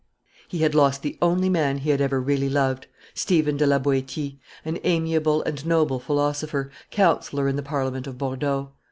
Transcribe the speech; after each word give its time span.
He 0.47 0.61
had 0.63 0.73
lost 0.73 1.03
the 1.03 1.15
only 1.21 1.47
man 1.47 1.77
he 1.77 1.91
had 1.91 2.01
ever 2.01 2.19
really 2.19 2.49
loved, 2.49 2.87
Stephen 3.13 3.55
de 3.55 3.67
la 3.67 3.77
Boetie, 3.77 4.39
an 4.65 4.79
amiable 4.83 5.43
and 5.43 5.63
noble 5.63 5.99
philosopher, 5.99 6.71
counsellor 6.89 7.47
in 7.47 7.55
the 7.55 7.61
Parliament 7.61 8.07
of 8.07 8.17
Bordeaux. 8.17 8.71